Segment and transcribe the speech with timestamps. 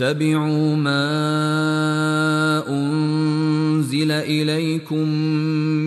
[0.00, 1.04] اتبعوا ما
[2.68, 5.08] أنزل إليكم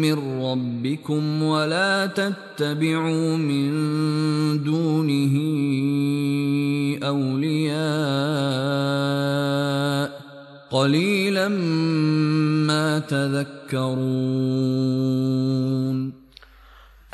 [0.02, 3.70] من ربكم ولا تتبعوا من
[4.64, 5.36] دونه
[7.04, 7.73] أولياء
[10.72, 11.48] قليلا
[12.70, 13.84] ما تذكرون.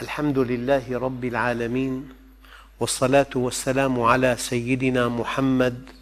[0.02, 2.10] الحمد لله رب العالمين
[2.80, 5.99] والصلاة والسلام على سيدنا محمد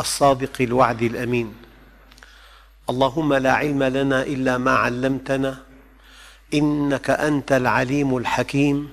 [0.00, 1.54] الصادق الوعد الأمين.
[2.90, 5.58] اللهم لا علم لنا إلا ما علمتنا
[6.54, 8.88] إنك أنت العليم الحكيم.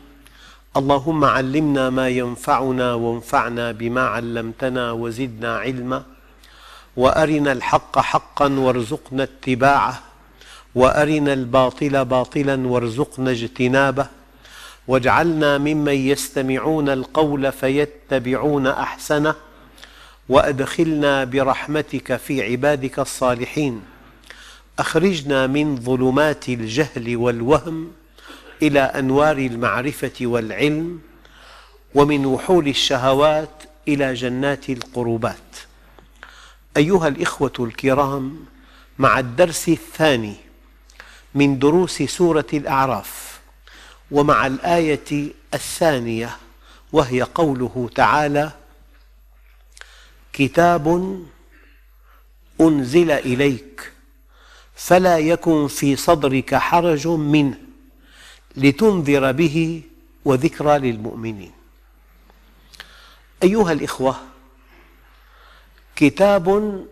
[0.78, 6.04] اللهم علمنا ما ينفعنا وانفعنا بما علمتنا وزدنا علما.
[6.98, 10.02] وأرنا الحق حقا وارزقنا اتباعه.
[10.76, 14.08] وأرنا الباطل باطلا وارزقنا اجتنابه.
[14.88, 19.36] واجعلنا ممن يستمعون القول فيتبعون أحسنه.
[20.30, 23.82] وأدخلنا برحمتك في عبادك الصالحين.
[24.80, 27.92] أخرجنا من ظلمات الجهل والوهم
[28.62, 31.00] إلى أنوار المعرفة والعلم
[31.96, 35.58] ومن وحول الشهوات إلى جنات القربات.
[36.78, 38.46] أيها الإخوة الكرام
[39.00, 40.36] مع الدرس الثاني
[41.36, 43.40] من دروس سورة الأعراف
[44.12, 46.30] ومع الآية الثانية
[46.94, 48.52] وهي قوله تعالى
[50.42, 50.86] كتاب
[52.62, 53.92] أنزل إليك
[54.76, 57.58] فلا يكن في صدرك حرج منه
[58.58, 59.82] لتنذر به
[60.26, 61.52] وذكرى للمؤمنين.
[63.44, 64.16] أيها الإخوة
[65.96, 66.86] كتاب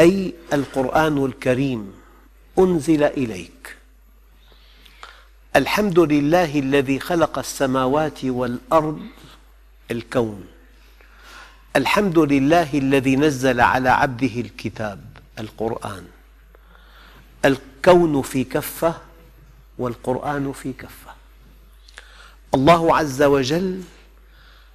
[0.00, 1.92] أي القرآن الكريم
[2.58, 3.76] أنزل إليك.
[5.56, 9.00] الحمد لله الذي خلق السماوات والأرض
[9.90, 10.53] الكون.
[11.76, 15.00] الحمد لله الذي نزل على عبده الكتاب
[15.38, 16.06] القرآن.
[17.44, 18.94] الكون في كفة
[19.78, 21.14] والقرآن في كفة.
[22.54, 23.82] الله عز وجل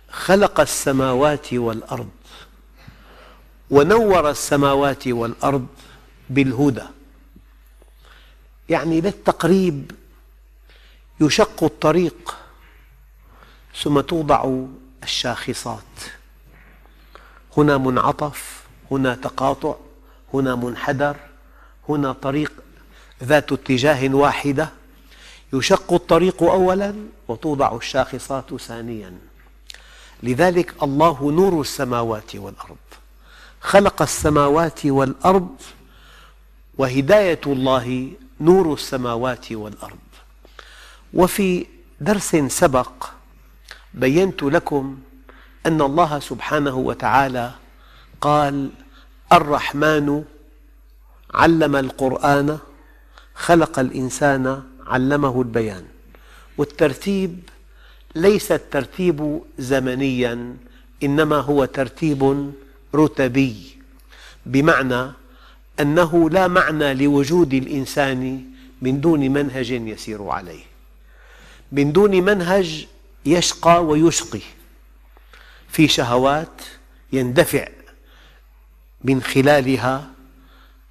[0.10, 2.10] خلق السماوات والأرض
[3.72, 5.68] ونور السماوات والأرض
[6.30, 6.86] بالهدى.
[8.70, 9.92] يعني للتقريب
[11.22, 12.36] يشق الطريق
[13.76, 14.56] ثم توضع
[15.04, 15.89] الشاخصات.
[17.60, 19.76] هنا منعطف هنا تقاطع
[20.34, 21.16] هنا منحدر
[21.90, 22.52] هنا طريق
[23.24, 24.70] ذات اتجاه واحدة.
[25.54, 26.96] يشق الطريق أولا
[27.28, 29.18] وتوضع الشاخصات ثانيا.
[30.24, 32.78] لذلك الله نور السماوات والأرض.
[33.62, 35.56] خلق السماوات والأرض
[36.78, 38.12] وهداية الله
[38.42, 40.10] نور السماوات والأرض.
[41.14, 41.66] وفي
[42.02, 43.06] درس سبق
[43.94, 44.98] بينت لكم
[45.66, 47.52] أن الله سبحانه وتعالى
[48.22, 48.70] قال
[49.34, 50.24] الرحمن
[51.34, 52.58] علم القرآن
[53.36, 55.86] خلق الإنسان علمه البيان.
[56.58, 57.40] والترتيب
[58.16, 60.58] ليس الترتيب زمنيا
[61.04, 62.52] إنما هو ترتيب
[62.96, 63.56] رتبي.
[64.46, 65.12] بمعنى
[65.80, 68.44] أنه لا معنى لوجود الإنسان
[68.82, 70.64] من دون منهج يسير عليه.
[71.72, 72.88] من دون منهج
[73.26, 74.42] يشقى ويشقي.
[75.72, 76.62] في شهوات
[77.14, 77.68] يندفع
[79.04, 80.12] من خلالها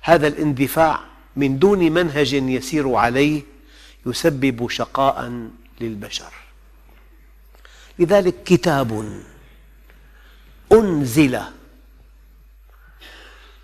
[0.00, 1.00] هذا الاندفاع
[1.36, 3.42] من دون منهج يسير عليه
[4.06, 5.48] يسبب شقاء
[5.80, 6.32] للبشر.
[7.98, 9.22] لذلك كتاب
[10.72, 11.40] أنزل.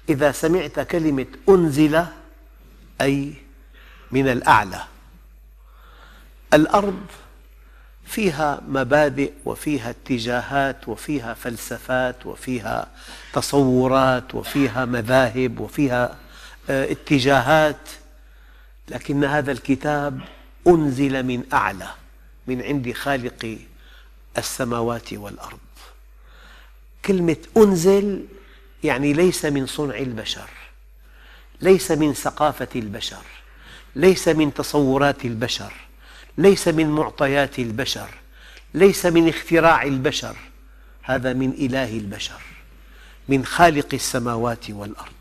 [0.08, 2.04] إذا سمعت كلمة أنزل
[3.00, 3.34] أي
[4.12, 4.84] من الأعلى.
[6.54, 7.06] الأرض
[8.06, 12.88] فيها مبادئ وفيها اتجاهات وفيها فلسفات وفيها
[13.32, 16.16] تصورات وفيها مذاهب وفيها
[16.70, 17.88] آه، اتجاهات.
[18.88, 20.20] لكن هذا الكتاب
[20.66, 21.88] أنزل من أعلى
[22.46, 23.58] من عند خالق
[24.38, 25.58] السماوات والأرض.
[27.04, 28.24] كلمة أنزل
[28.84, 30.50] يعني ليس من صنع البشر
[31.60, 33.24] ليس من ثقافة البشر
[33.96, 35.72] ليس من تصورات البشر.
[36.38, 38.08] ليس من معطيات البشر
[38.74, 40.36] ليس من اختراع البشر
[41.02, 42.40] هذا من إله البشر
[43.28, 45.12] من خالق السماوات والأرض.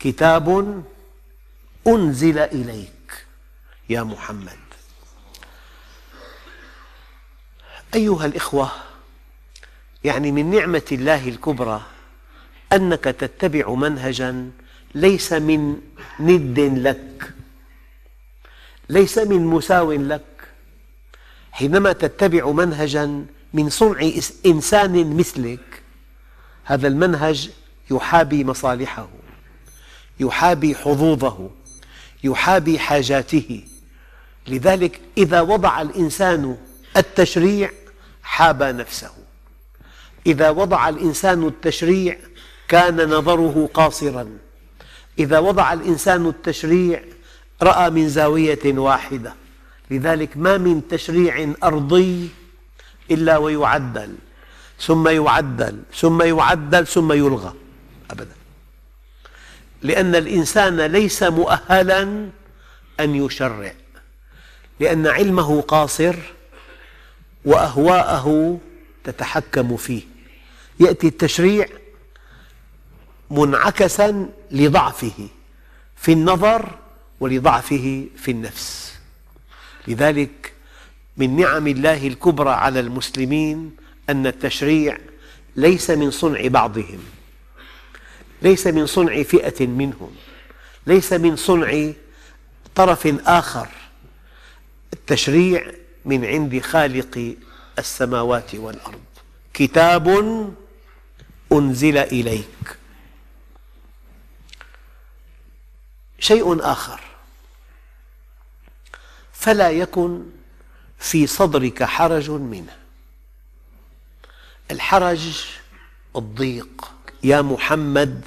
[0.00, 0.84] كتاب
[1.86, 3.26] أنزل إليك
[3.88, 4.58] يا محمد.
[7.94, 8.70] أيها الأخوة
[10.04, 11.82] يعني من نعمة الله الكبرى
[12.72, 14.50] أنك تتبع منهجا
[14.94, 15.80] ليس من
[16.20, 17.34] ند لك.
[18.88, 20.22] ليس من مساو لك.
[21.52, 24.10] حينما تتبع منهجا من صنع
[24.46, 25.82] إنسان مثلك
[26.64, 27.50] هذا المنهج
[27.90, 29.08] يحابي مصالحه
[30.20, 31.50] يحابي حظوظه
[32.24, 33.64] يحابي حاجاته.
[34.48, 36.56] لذلك إذا وضع الإنسان
[36.96, 37.70] التشريع
[38.22, 39.10] حاب نفسه.
[40.26, 42.18] إذا وضع الإنسان التشريع
[42.68, 44.38] كان نظره قاصراً.
[45.18, 47.02] إذا وضع الإنسان التشريع
[47.62, 49.34] رأى من زاوية واحدة.
[49.90, 52.28] لذلك ما من تشريع أرضي
[53.10, 54.14] إلا ويعدل
[54.80, 57.54] ثم يعدل ثم يعدل ثم يلغى.
[58.10, 58.34] أبدا.
[59.82, 62.02] لأن الإنسان ليس مؤهلا
[63.00, 63.72] أن يشرع
[64.80, 66.16] لأن علمه قاصر
[67.44, 68.58] وأهواءه
[69.04, 70.02] تتحكم فيه.
[70.80, 71.66] يأتي التشريع
[73.30, 75.28] منعكسا لضعفه.
[75.96, 76.78] في النظر
[77.20, 78.94] ولضعفه في النفس.
[79.88, 80.52] لذلك
[81.16, 83.76] من نعم الله الكبرى على المسلمين
[84.10, 84.98] أن التشريع
[85.56, 86.98] ليس من صنع بعضهم
[88.42, 90.16] ليس من صنع فئة منهم
[90.86, 91.92] ليس من صنع
[92.74, 93.68] طرف آخر.
[94.92, 95.72] التشريع
[96.04, 97.34] من عند خالق
[97.78, 99.00] السماوات والأرض.
[99.54, 100.08] كتاب
[101.52, 102.78] أنزل إليك.
[106.18, 107.07] شيء آخر.
[109.48, 110.22] فلا يكن
[110.98, 112.76] في صدرك حرج منه.
[114.70, 115.46] الحرج
[116.16, 116.92] الضيق.
[117.22, 118.24] يا محمد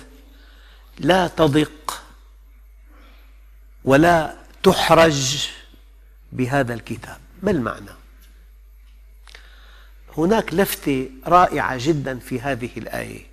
[0.99, 2.03] لا تضق
[3.83, 5.49] ولا تحرج
[6.31, 7.17] بهذا الكتاب.
[7.43, 7.91] ما المعنى؟
[10.17, 13.25] هناك لفتة رائعة جدا في هذه الآية.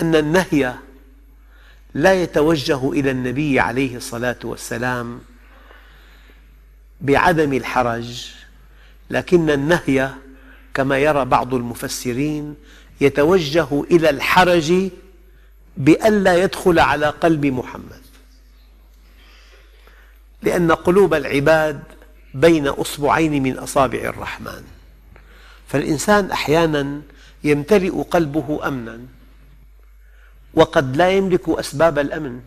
[0.00, 0.74] أن النهي
[1.94, 5.20] لا يتوجه إلى النبي عليه الصلاة والسلام
[7.00, 8.30] بعدم الحرج
[9.10, 10.10] لكن النهي
[10.74, 12.54] كما يرى بعض المفسرين
[13.00, 14.90] يتوجه إلى الحرج
[15.76, 18.02] بألا يدخل على قلب محمد.
[20.42, 21.82] لأن قلوب العباد
[22.34, 24.64] بين أصبعين من أصابع الرحمن.
[25.68, 27.00] فالإنسان أحيانا
[27.44, 29.00] يمتلئ قلبه أمنا
[30.54, 32.40] وقد لا يملك أسباب الأمن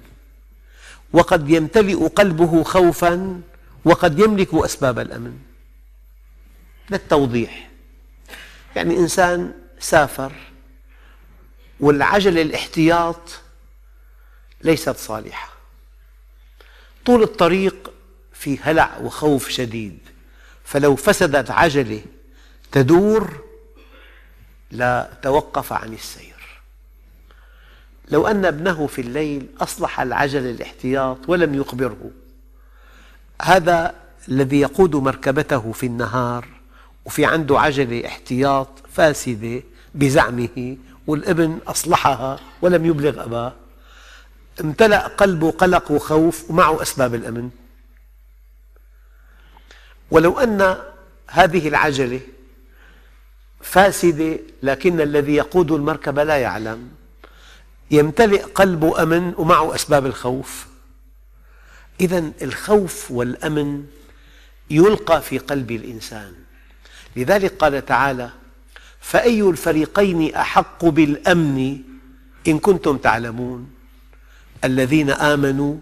[1.14, 3.42] وقد يمتلئ قلبه خوفا
[3.86, 5.40] وقد يملك أسباب الأمن.
[6.90, 7.70] للتوضيح
[8.76, 10.34] يعني إنسان سافر
[11.80, 13.22] والعجلة الاحتياط
[14.62, 15.54] ليست صالحة.
[17.06, 17.94] طول الطريق
[18.34, 20.00] في هلع وخوف شديد.
[20.64, 22.02] فلو فسدت عجلة
[22.72, 23.44] تدور
[24.72, 26.62] لا توقف عن السير.
[28.12, 32.12] لو أن ابنه في الليل أصلح العجل الاحتياط ولم يخبره
[33.42, 33.96] هذا
[34.28, 36.48] الذي يقود مركبته في النهار
[37.06, 39.64] وفي عنده عجلة احتياط فاسدة
[39.96, 40.78] بزعمه
[41.08, 43.54] والابن أصلحها ولم يبلغ أباه.
[44.62, 47.50] امتلأ قلبه قلق وخوف ومعه أسباب الأمن.
[50.12, 50.78] ولو أن
[51.28, 52.20] هذه العجلة
[53.62, 56.90] فاسدة لكن الذي يقود المركبة لا يعلم.
[57.92, 60.69] يمتلئ قلبه أمن ومعه أسباب الخوف.
[62.02, 63.86] إذا الخوف والأمن
[64.70, 66.34] يلقى في قلب الإنسان.
[67.16, 68.30] لذلك قال تعالى
[69.00, 71.78] فأي الفريقين أحق بالأمن
[72.48, 73.72] إن كنتم تعلمون؟
[74.64, 75.76] الذين آمنوا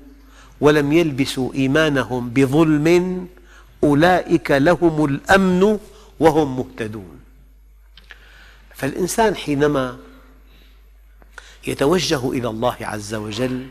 [0.62, 3.28] ولم يلبسوا إيمانهم بظلم
[3.84, 5.80] أولئك لهم الأمن
[6.20, 7.20] وهم مهتدون.
[8.76, 9.98] فالإنسان حينما
[11.68, 13.68] يتوجه إلى الله عز وجل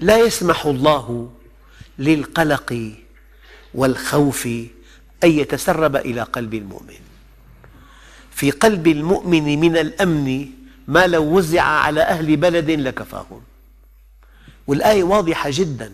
[0.00, 1.30] لا يسمح الله
[1.98, 2.92] للقلق
[3.74, 4.46] والخوف
[5.24, 7.00] أن يتسرب إلى قلب المؤمن.
[8.30, 10.46] في قلب المؤمن من الأمن
[10.88, 13.42] ما لو وزع على أهل بلد لكفاهم.
[14.66, 15.92] والآية واضحة جدا.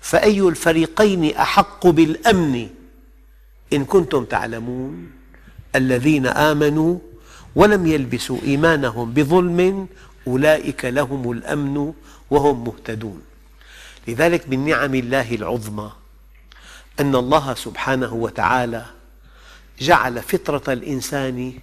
[0.00, 2.68] فأي الفريقين أحق بالأمن؟
[3.72, 5.10] إن كنتم تعلمون.
[5.76, 6.98] الذين آمنوا
[7.56, 9.86] ولم يلبسوا إيمانهم بظلم
[10.26, 11.92] أولئك لهم الأمن
[12.30, 13.29] وهم مهتدون.
[14.10, 15.92] لذلك من نعم الله العظمى
[17.00, 18.86] أن الله سبحانه وتعالى
[19.78, 21.58] جعل فطرة الإنسان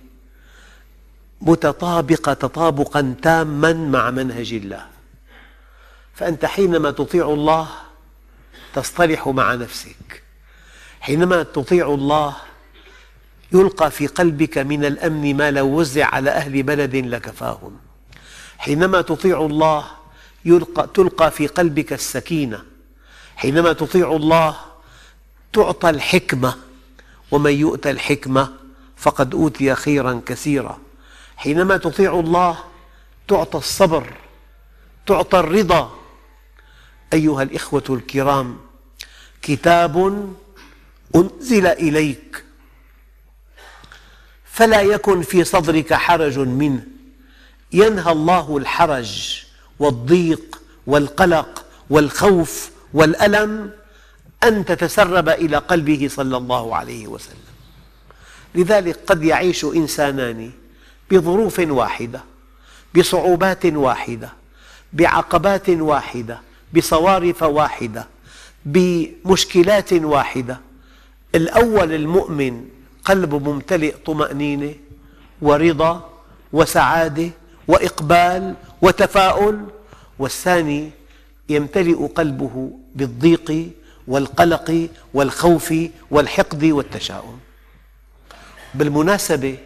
[1.42, 4.86] متطابقة تطابقا تاما مع منهج الله.
[6.16, 7.68] فأنت حينما تطيع الله
[8.74, 10.24] تصطلح مع نفسك.
[11.00, 12.36] حينما تطيع الله
[13.51, 17.77] يلقى في قلبك من الأمن ما لو وزع على أهل بلد لكفاهم.
[18.58, 19.97] حينما تطيع الله
[20.48, 22.63] يلقى تلقى في قلبك السكينة.
[23.36, 24.58] حينما تطيع الله
[25.54, 26.56] تعطى الحكمة.
[27.32, 28.54] ومن يؤتى الحكمة
[28.98, 30.80] فقد أوتي خيرا كثيرا.
[31.38, 32.58] حينما تطيع الله
[33.27, 34.13] تعطى الصبر
[35.06, 36.00] تعطى الرضا.
[37.13, 38.58] أيها الإخوة الكرام
[39.42, 40.25] كتاب
[41.16, 42.44] أنزل إليك.
[44.46, 46.84] فلا يكن في صدرك حرج منه.
[47.74, 49.47] ينهى الله الحرج.
[49.79, 53.72] والضيق والقلق والخوف والألم
[54.43, 57.38] أن تتسرب إلى قلبه صلى الله عليه وسلم.
[58.55, 60.51] لذلك قد يعيش إنسانان
[61.12, 62.22] بظروف واحدة
[62.98, 64.29] بصعوبات واحدة
[64.93, 66.41] بعقبات واحدة
[66.75, 68.07] بصوارف واحدة
[68.65, 70.60] بمشكلات واحدة.
[71.36, 72.65] الأول المؤمن
[73.05, 74.75] قلبه ممتلئ طمأنينة
[75.41, 76.10] ورضا
[76.53, 77.29] وسعادة
[77.67, 79.65] وإقبال وتفاؤل
[80.19, 80.91] والثاني
[81.50, 83.69] يمتلئ قلبه بالضيق
[84.07, 85.74] والقلق والخوف
[86.12, 87.39] والحقد والتشاؤم.
[88.74, 89.57] بالمناسبة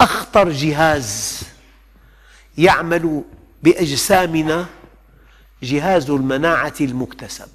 [0.00, 1.40] أخطر جهاز
[2.58, 3.22] يعمل
[3.62, 4.66] بأجسامنا
[5.62, 7.48] جهاز المناعة المكتسب.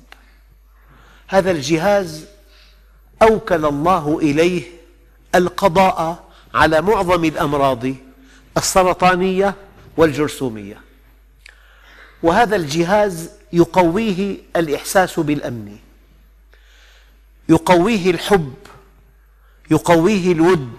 [1.27, 2.25] هذا الجهاز
[3.22, 4.63] أوكل الله إليه
[5.36, 7.93] القضاء على معظم الأمراض
[8.58, 9.55] السرطانية
[9.98, 10.82] والجرثومية.
[12.24, 15.78] وهذا الجهاز يقويه الإحساس بالأمن
[17.50, 18.54] يقويه الحب
[19.72, 20.78] يقويه الود.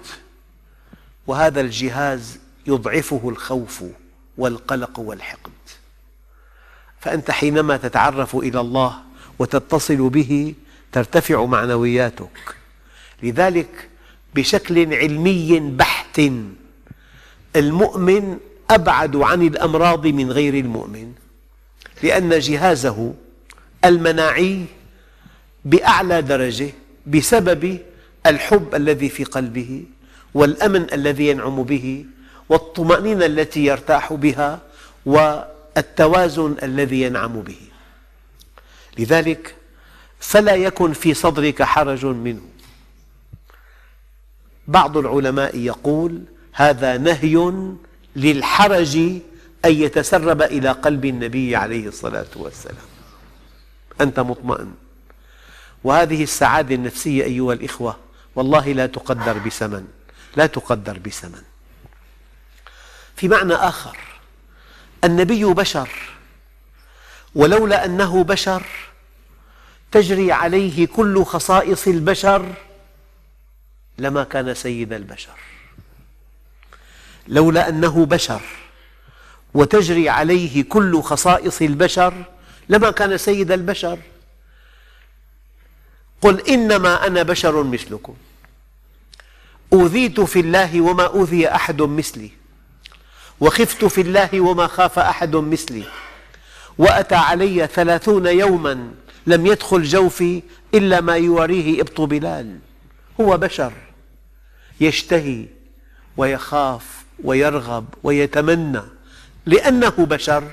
[1.26, 3.85] وهذا الجهاز يضعفه الخوف
[4.38, 5.52] والقلق والحقد.
[7.00, 9.02] فأنت حينما تتعرف إلى الله
[9.38, 10.54] وتتصل به
[10.92, 12.57] ترتفع معنوياتك.
[13.23, 13.88] لذلك
[14.35, 16.21] بشكل علمي بحت
[17.57, 18.38] المؤمن
[18.72, 21.12] أبعد عن الأمراض من غير المؤمن
[22.02, 23.14] لأن جهازه
[23.84, 24.64] المناعي
[25.64, 26.70] بأعلى درجة
[27.06, 27.78] بسبب
[28.26, 29.84] الحب الذي في قلبه
[30.34, 32.04] والأمن الذي ينعم به
[32.48, 34.60] والطمأنينة التي يرتاح بها
[35.06, 37.60] والتوازن الذي ينعم به.
[38.98, 39.54] لذلك
[40.20, 42.40] فلا يكن في صدرك حرج منه.
[44.68, 47.52] بعض العلماء يقول هذا نهي
[48.16, 48.97] للحرج
[49.64, 52.87] أن يتسرب إلى قلب النبي عليه الصلاة والسلام.
[54.00, 54.75] أنت مطمئن.
[55.85, 57.97] وهذه السعادة النفسية أيها الإخوة
[58.35, 59.87] والله لا تقدر بثمن.
[60.37, 61.42] لا تقدر بثمن.
[63.16, 63.97] في معنى آخر
[65.04, 65.88] النبي بشر.
[67.35, 68.62] ولولا أنه بشر
[69.92, 72.54] تجري عليه كل خصائص البشر
[73.99, 75.51] لما كان سيد البشر.
[77.28, 78.40] لولا أنه بشر
[79.54, 82.14] وتجري عليه كل خصائص البشر
[82.68, 83.98] لما كان سيد البشر.
[86.20, 88.14] قل إنما أنا بشر مثلكم.
[89.72, 92.30] أوذيت في الله وما أوذي أحد مثلي.
[93.40, 95.84] وخفت في الله وما خاف أحد مثلي.
[96.78, 98.90] وأتى علي ثلاثون يوما
[99.26, 100.42] لم يدخل جوفي
[100.74, 102.58] إلا ما يواريه إبط بلال.
[103.20, 103.72] هو بشر
[104.80, 105.46] يشتهي
[106.16, 108.82] ويخاف ويرغب ويتمنى
[109.46, 110.50] لأنه بشر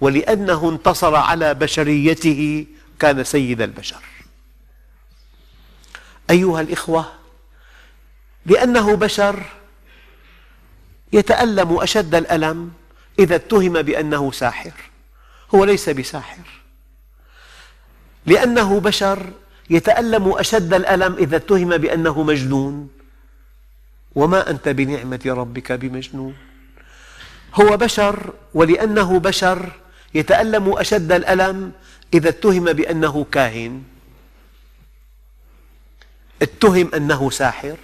[0.00, 2.66] ولأنه انتصر على بشريته
[2.98, 4.02] كان سيد البشر.
[6.30, 7.12] أيها الإخوة
[8.46, 9.42] لأنه بشر
[11.12, 12.72] يتألم أشد الألم
[13.18, 14.72] إذا اتهم بأنه ساحر.
[15.54, 16.38] هو ليس بساحر.
[18.26, 19.30] لأنه بشر
[19.70, 22.88] يتألم أشد الألم إذا اتهم بأنه مجنون.
[24.14, 26.34] وما أنت بنعمة ربك بمجنون.
[27.54, 29.72] هو بشر ولأنه بشر
[30.14, 31.72] يتألم أشد الألم
[32.14, 33.82] إذا اتهم بأنه كاهن.
[36.42, 37.76] اتهم أنه ساحر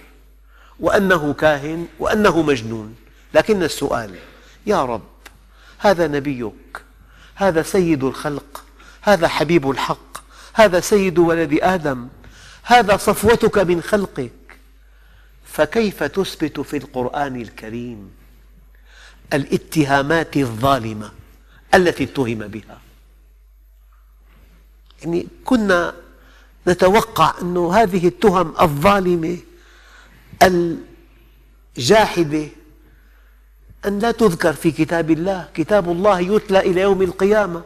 [0.79, 2.95] وأنه كاهن وأنه مجنون.
[3.33, 4.15] لكن السؤال
[4.65, 5.11] يا رب
[5.79, 6.81] هذا نبيك
[7.35, 8.63] هذا سيد الخلق
[9.01, 10.17] هذا حبيب الحق
[10.53, 12.07] هذا سيد ولد آدم
[12.63, 14.31] هذا صفوتك من خلقك
[15.51, 18.11] فكيف تثبت في القرآن الكريم
[19.33, 21.11] الاتهامات الظالمة
[21.73, 22.79] التي اتهم بها؟
[25.03, 25.93] يعني كنا
[26.67, 29.37] نتوقع أن هذه التهم الظالمة
[31.77, 32.47] الجاحدة
[33.85, 35.49] أن لا تذكر في كتاب الله.
[35.53, 37.63] كتاب الله يتلى إلى يوم القيامة.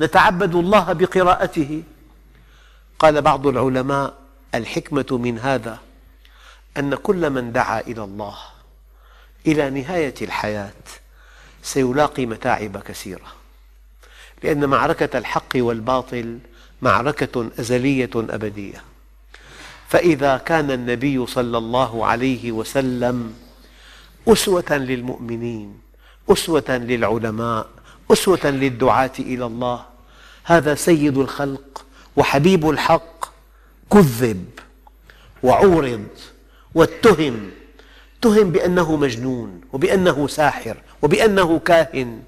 [0.00, 1.82] نتعبد الله بقراءته.
[2.98, 4.14] قال بعض العلماء
[4.54, 5.85] الحكمة من هذا.
[6.78, 8.36] أن كل من دعا إلى الله
[9.46, 10.72] إلى نهاية الحياة
[11.62, 13.32] سيلاقي متاعب كثيرة.
[14.42, 16.38] لأن معركة الحق والباطل
[16.82, 18.82] معركة أزلية أبدية.
[19.88, 23.34] فإذا كان النبي صلى الله عليه وسلم
[24.28, 25.80] أسوة للمؤمنين
[26.28, 27.66] أسوة للعلماء
[28.12, 29.84] أسوة للدعاة إلى الله
[30.44, 31.84] هذا سيد الخلق
[32.16, 33.26] وحبيب الحق
[33.92, 34.50] كذب
[35.42, 36.08] وعورض.
[36.76, 37.50] واتهم.
[38.18, 42.22] اتهم بأنه مجنون وبأنه ساحر وبأنه كاهن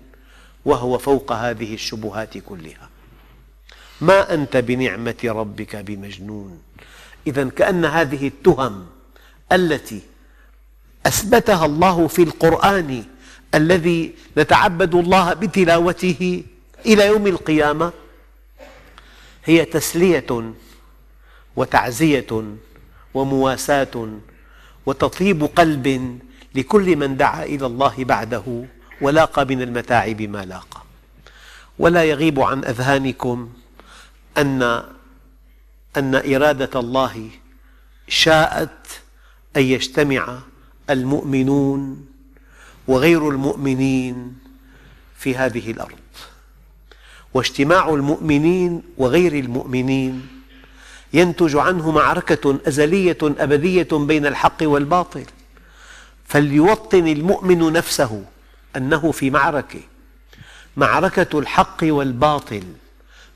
[0.64, 2.88] وهو فوق هذه الشبهات كلها.
[4.00, 6.62] ما أنت بنعمة ربك بمجنون.
[7.26, 8.87] إذا كأن هذه التهم
[9.52, 10.00] التي
[11.07, 13.05] أثبتها الله في القرآن
[13.55, 16.43] الذي نتعبد الله بتلاوته
[16.87, 17.93] إلى يوم القيامة
[19.45, 20.52] هي تسلية
[21.57, 22.57] وتعزية
[23.14, 24.09] ومواساة
[24.88, 26.18] وتطيب قلب
[26.54, 28.64] لكل من دعا إلى الله بعده
[29.00, 30.83] ولاقى من المتاعب ما لاقى
[31.78, 33.50] ولا يغيب عن أذهانكم
[34.38, 34.62] أن
[35.97, 37.30] أن إرادة الله
[38.09, 39.00] شاءت
[39.57, 40.38] أن يجتمع
[40.90, 42.07] المؤمنون
[42.88, 44.38] وغير المؤمنين
[45.16, 45.99] في هذه الأرض.
[47.35, 50.38] واجتماع المؤمنين وغير المؤمنين
[51.12, 55.25] ينتج عنه معركة أزلية أبدية بين الحق والباطل.
[56.25, 58.25] فليوطن المؤمن نفسه
[58.77, 59.81] أنه في معركة.
[60.77, 62.62] معركة الحق والباطل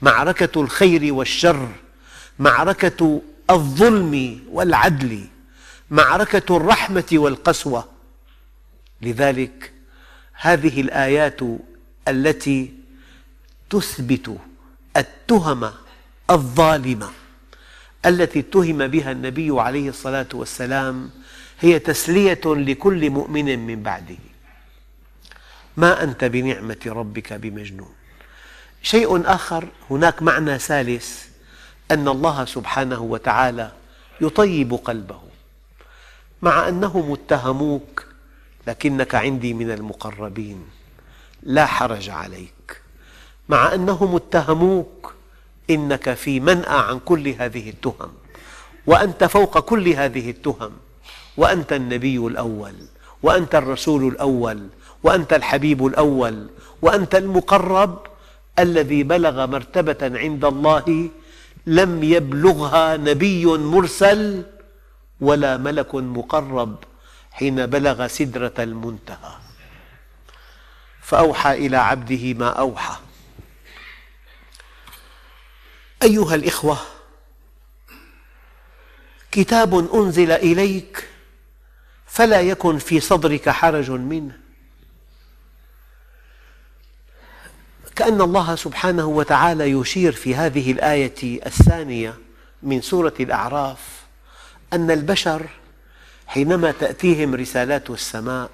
[0.03, 1.69] معركة الخير والشر
[2.39, 5.25] معركة الظلم والعدل
[5.91, 7.89] معركة الرحمة والقسوة.
[9.03, 9.73] لذلك
[10.33, 11.41] هذه الآيات
[12.09, 12.75] التي
[13.71, 14.37] تثبت
[14.97, 15.71] التهم
[16.31, 17.11] الظالمة.
[18.07, 21.11] التي اتهم بها النبي عليه الصلاة والسلام
[21.61, 24.17] هي تسلية لكل مؤمن من بعده.
[25.77, 27.95] ما أنت بنعمة ربك بمجنون.
[28.83, 31.27] شيء آخر هناك معنى ثالث
[31.91, 33.73] أن الله سبحانه وتعالى
[34.21, 35.21] يطيب قلبه.
[36.43, 38.07] مع أنهم اتهموك
[38.67, 40.65] لكنك عندي من المقربين
[41.43, 42.81] لا حرج عليك.
[43.49, 45.15] مع أنهم اتهموك
[45.71, 48.13] إنك في منأى عن كل هذه التهم
[48.87, 50.73] وأنت فوق كل هذه التهم
[51.37, 52.75] وأنت النبي الأول
[53.23, 54.67] وأنت الرسول الأول
[55.03, 56.51] وأنت الحبيب الأول
[56.83, 58.07] وأنت المقرب
[58.59, 61.09] الذي بلغ مرتبة عند الله
[61.67, 64.43] لم يبلغها نبي مرسل
[65.21, 66.77] ولا ملك مقرب
[67.33, 69.35] حين بلغ سدرة المنتهى.
[71.03, 72.97] فأوحى إلى عبده ما أوحى.
[76.03, 76.79] أيها الإخوة
[79.33, 81.09] كتاب أنزل إليك
[82.07, 84.39] فلا يكن في صدرك حرج منه.
[87.97, 92.15] كأن الله سبحانه وتعالى يشير في هذه الآية الثانية
[92.63, 94.03] من سورة الأعراف
[94.73, 95.47] أن البشر
[96.27, 98.51] حينما تأتيهم رسالات السماء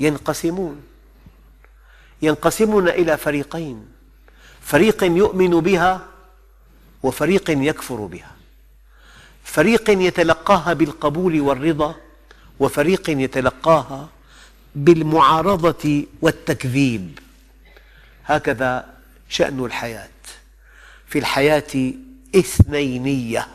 [0.00, 0.82] ينقسمون
[2.22, 3.88] ينقسمون إلى فريقين.
[4.60, 6.06] فريق يؤمن بها
[7.02, 8.36] وفريق يكفر بها.
[9.44, 11.94] فريق يتلقاها بالقبول والرضا
[12.60, 14.08] وفريق يتلقاها
[14.74, 17.18] بالمعارضة والتكذيب.
[18.26, 18.94] هكذا
[19.28, 20.08] شأن الحياة.
[21.06, 21.92] في الحياة
[22.36, 23.48] إثنينية.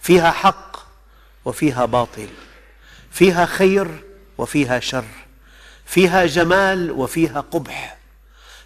[0.00, 0.76] فيها حق
[1.44, 2.28] وفيها باطل.
[3.10, 3.88] فيها خير
[4.38, 5.04] وفيها شر.
[5.86, 7.96] فيها جمال وفيها قبح.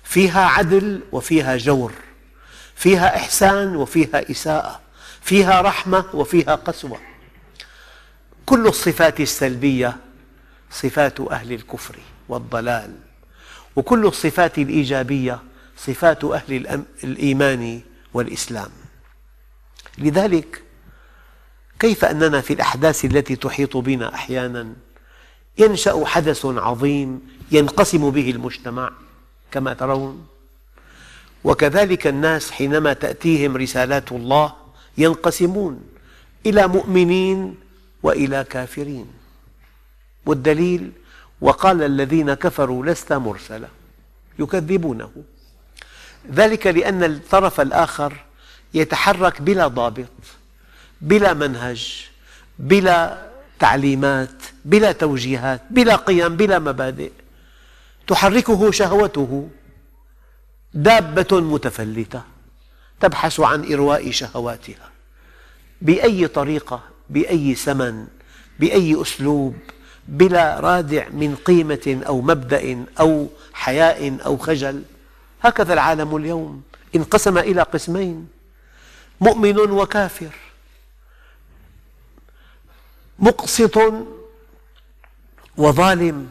[0.04, 1.92] فيها عدل وفيها جور.
[2.80, 4.80] فيها إحسان وفيها إساءة
[5.20, 7.00] فيها رحمة وفيها قسوة.
[8.46, 9.96] كل الصفات السلبية
[10.70, 11.96] صفات أهل الكفر
[12.28, 12.94] والضلال
[13.76, 15.38] وكل الصفات الإيجابية
[15.76, 17.80] صفات أهل الإيمان
[18.14, 18.70] والإسلام.
[19.98, 20.62] لذلك
[21.78, 24.72] كيف أننا في الأحداث التي تحيط بنا أحيانا
[25.58, 27.20] ينشأ حدث عظيم
[27.52, 28.92] ينقسم به المجتمع
[29.50, 30.26] كما ترون؟
[31.44, 34.52] وكذلك الناس حينما تأتيهم رسالات الله
[34.98, 35.80] ينقسمون
[36.46, 37.54] إلى مؤمنين
[38.02, 39.06] وإلى كافرين.
[40.26, 40.92] والدليل
[41.40, 43.68] وقال الذين كفروا لست مرسلا
[44.38, 45.10] يكذبونه.
[46.32, 48.12] ذلك لأن الطرف الآخر
[48.74, 50.06] يتحرك بلا ضابط
[51.00, 52.06] بلا منهج
[52.58, 53.26] بلا
[53.58, 57.10] تعليمات بلا توجيهات بلا قيم بلا مبادئ.
[58.06, 59.48] تحركه شهوته
[60.74, 62.22] دابة متفلتة
[63.00, 64.90] تبحث عن إرواء شهواتها.
[65.82, 68.06] بأي طريقة بأي ثمن
[68.58, 69.56] بأي أسلوب
[70.08, 74.82] بلا رادع من قيمة أو مبدأ أو حياء أو خجل.
[75.42, 76.62] هكذا العالم اليوم.
[76.96, 78.28] انقسم إلى قسمين.
[79.20, 80.34] مؤمن وكافر.
[83.18, 83.78] مقسط
[85.56, 86.30] وظالم.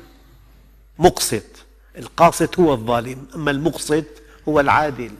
[1.00, 1.44] مقسط.
[1.98, 3.28] القاسط هو الظالم.
[3.36, 4.06] أما المقسط
[4.48, 5.12] هو العادل.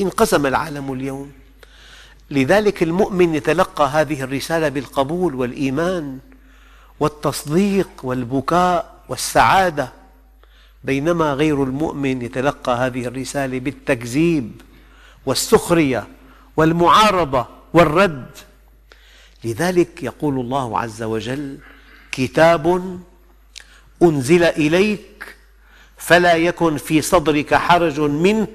[0.00, 1.32] انقسم العالم اليوم.
[2.30, 6.18] لذلك المؤمن يتلقى هذه الرسالة بالقبول والإيمان
[7.00, 9.92] والتصديق والبكاء والسعادة.
[10.84, 14.60] بينما غير المؤمن يتلقى هذه الرسالة بالتكذيب
[15.26, 16.08] والسخرية
[16.56, 18.30] والمعارضة والرد.
[19.44, 21.58] لذلك يقول الله عز وجل
[22.12, 22.98] كتاب
[24.02, 25.00] أنزل إليك
[26.02, 28.46] فلا يكن في صدرك حرج منه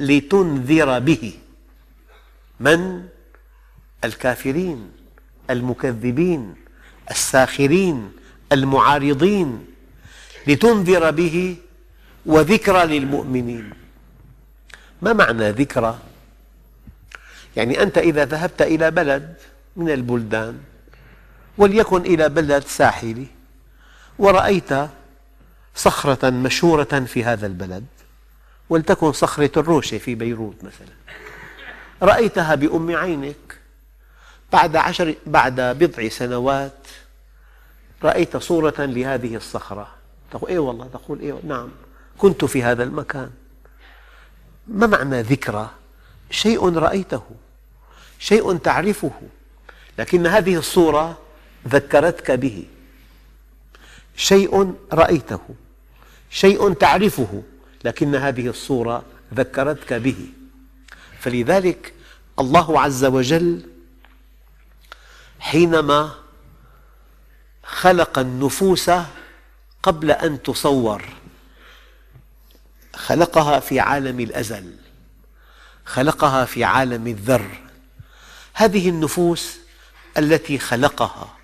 [0.00, 1.32] لتنذر به
[2.60, 3.02] من؟
[4.04, 4.90] الكافرين
[5.50, 6.54] المكذبين
[7.10, 8.12] الساخرين
[8.52, 9.66] المعارضين
[10.46, 11.56] لتنذر به
[12.26, 13.70] وذكرى للمؤمنين
[15.02, 15.98] ما معنى ذكرى؟
[17.56, 19.34] يعني أنت إذا ذهبت إلى بلد
[19.76, 20.58] من البلدان
[21.58, 23.26] وليكن إلى بلد ساحلي
[24.18, 24.72] ورأيت
[25.74, 27.86] صخرة مشهورة في هذا البلد
[28.70, 30.94] ولتكن صخرة الروشة في بيروت مثلا.
[32.02, 33.58] رأيتها بأم عينك
[34.52, 36.88] بعد, عشر بعد بضع سنوات
[38.02, 39.88] رأيت صورة لهذه الصخرة.
[40.30, 41.68] تقول إيه والله؟ تقول إيه؟ نعم
[42.18, 43.30] كنت في هذا المكان.
[44.68, 45.70] ما معنى ذكرى؟
[46.30, 47.22] شيء رأيته
[48.18, 49.12] شيء تعرفه
[49.98, 51.18] لكن هذه الصورة
[51.68, 52.64] ذكرتك به.
[54.16, 55.40] شيء رأيته.
[56.32, 57.42] شيء تعرفه
[57.84, 60.28] لكن هذه الصورة ذكرتك به.
[61.20, 61.94] فلذلك
[62.38, 63.68] الله عز وجل
[65.40, 66.14] حينما
[67.64, 68.90] خلق النفوس
[69.82, 71.04] قبل أن تصور
[72.94, 74.76] خلقها في عالم الأزل
[75.84, 77.62] خلقها في عالم الذر.
[78.54, 79.56] هذه النفوس
[80.18, 81.36] التي خلقها.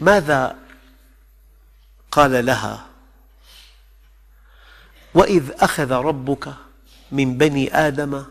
[0.00, 0.62] ماذا
[2.12, 2.86] قال لها
[5.14, 6.54] وإذ أخذ ربك
[7.12, 8.24] من بني آدم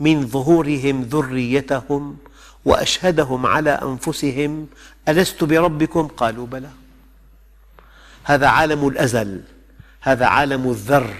[0.00, 2.16] من ظهورهم ذريتهم
[2.64, 4.66] وأشهدهم على أنفسهم
[5.08, 6.70] ألست بربكم؟ قالوا بلى.
[8.24, 9.42] هذا عالم الأزل
[10.00, 11.14] هذا عالم الذر.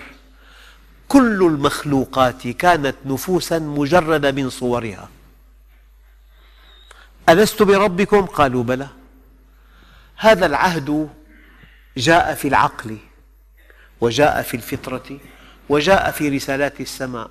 [1.08, 5.08] كل المخلوقات كانت نفوسا مجردة من صورها.
[7.28, 8.88] ألست بربكم؟ قالوا بلى.
[10.16, 11.08] هذا العهد
[11.96, 12.96] جاء في العقل
[14.00, 15.18] وجاء في الفطرة
[15.68, 17.30] وجاء في رسالات السماء.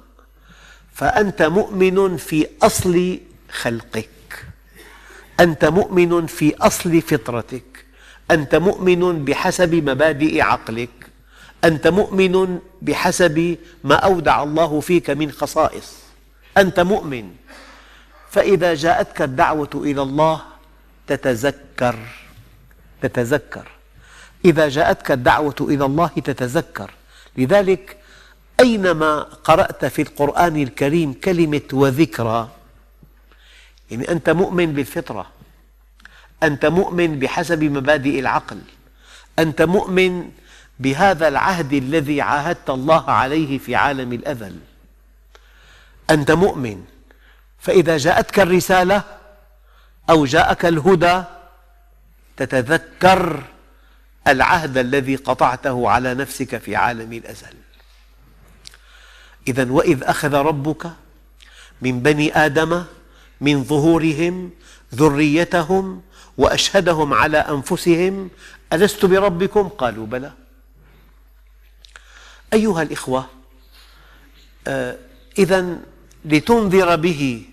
[0.94, 3.20] فأنت مؤمن في أصل
[3.52, 4.46] خلقك.
[5.40, 7.86] أنت مؤمن في أصل فطرتك.
[8.32, 10.90] أنت مؤمن بحسب مبادئ عقلك.
[11.64, 15.98] أنت مؤمن بحسب ما أودع الله فيك من خصائص.
[16.58, 17.32] أنت مؤمن.
[18.32, 20.42] فإذا جاءتك الدعوة إلى الله
[21.08, 21.96] تتذكر
[23.02, 23.68] تتذكر.
[24.46, 26.92] إذا جاءتك الدعوة إلى الله تتذكر.
[27.38, 27.98] لذلك
[28.60, 32.50] أينما قرأت في القرآن الكريم كلمة وذكرى
[33.92, 35.26] يعني أنت مؤمن بالفطرة
[36.44, 38.62] أنت مؤمن بحسب مبادئ العقل
[39.40, 40.30] أنت مؤمن
[40.80, 44.56] بهذا العهد الذي عاهدت الله عليه في عالم الأزل
[46.10, 46.84] أنت مؤمن.
[47.60, 49.04] فإذا جاءتك الرسالة
[50.10, 51.24] أو جاءك الهدى
[52.38, 53.44] تتذكر
[54.28, 57.54] العهد الذي قطعته على نفسك في عالم الأزل.
[59.48, 60.92] إذا وإذ أخذ ربك
[61.82, 62.84] من بني آدم
[63.42, 64.52] من ظهورهم
[64.96, 66.02] ذريتهم
[66.38, 68.30] وأشهدهم على أنفسهم
[68.74, 70.32] ألست بربكم؟ قالوا بلى.
[72.54, 73.30] أيها الإخوة
[74.68, 74.98] آه،
[75.38, 75.80] إذا
[76.26, 77.46] لتنذر به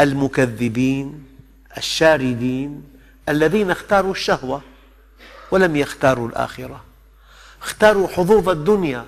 [0.00, 1.26] المكذبين
[1.76, 2.82] الشاردين
[3.28, 4.62] الذين اختاروا الشهوة.
[5.50, 6.84] ولم يختاروا الآخرة.
[7.62, 9.06] اختاروا حظوظ الدنيا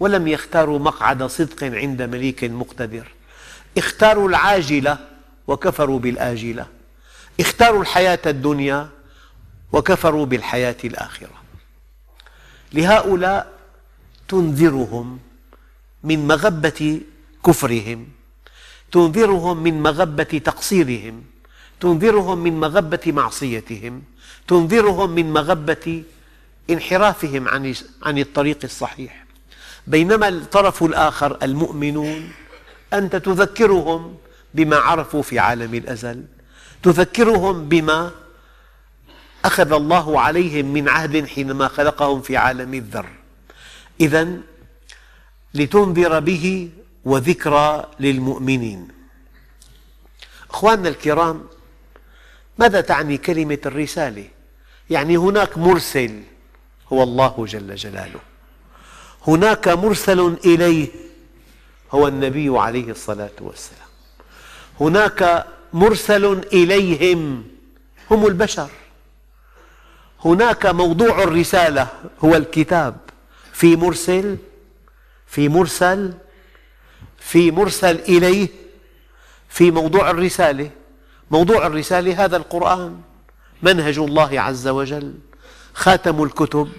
[0.00, 3.08] ولم يختاروا مقعد صدق عند مليك مقتدر.
[3.78, 4.98] اختاروا العاجلة
[5.46, 6.66] وكفروا بالآجلة.
[7.40, 8.88] اختاروا الحياة الدنيا
[9.72, 11.42] وكفروا بالحياة الآخرة.
[12.72, 13.52] لهؤلاء
[14.28, 15.18] تنذرهم
[16.04, 17.00] من مغبة
[17.46, 18.08] كفرهم
[18.92, 21.24] تنذرهم من مغبة تقصيرهم
[21.80, 24.02] تنذرهم من مغبة معصيتهم.
[24.48, 26.02] تنذرهم من مغبة
[26.70, 27.48] انحرافهم
[28.02, 29.26] عن الطريق الصحيح.
[29.86, 32.32] بينما الطرف الآخر المؤمنون
[32.92, 34.16] أنت تذكرهم
[34.54, 36.24] بما عرفوا في عالم الأزل
[36.82, 38.10] تذكرهم بما
[39.44, 43.08] أخذ الله عليهم من عهد حينما خلقهم في عالم الذر.
[44.00, 44.28] إذا
[45.54, 46.70] لتنذر به
[47.04, 48.88] وذكرى للمؤمنين.
[50.50, 51.44] أخواننا الكرام
[52.58, 54.28] ماذا تعني كلمة الرسالة؟
[54.90, 56.22] يعني هناك مرسل
[56.92, 58.20] هو الله جل جلاله.
[59.26, 60.88] هناك مرسل إليه
[61.92, 63.88] هو النبي عليه الصلاة والسلام.
[64.80, 67.44] هناك مرسل إليهم
[68.10, 68.70] هم البشر.
[70.24, 71.88] هناك موضوع الرسالة
[72.24, 72.96] هو الكتاب.
[73.52, 74.36] في مرسل
[75.26, 76.14] في مرسل
[77.18, 78.48] في مرسل إليه
[79.48, 80.70] في موضوع الرسالة.
[81.30, 83.00] موضوع الرسالة هذا القرآن.
[83.62, 85.14] منهج الله عز وجل
[85.74, 86.72] خاتم الكتب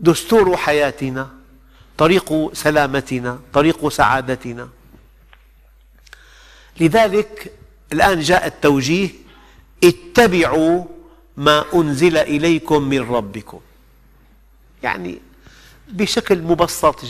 [0.00, 1.30] دستور حياتنا
[1.98, 4.68] طريق سلامتنا طريق سعادتنا.
[6.80, 7.52] لذلك
[7.92, 9.08] الآن جاء التوجيه
[9.84, 10.84] اتبعوا
[11.36, 13.60] ما أنزل إليكم من ربكم.
[14.82, 15.18] يعني
[15.88, 17.00] بشكل مبسط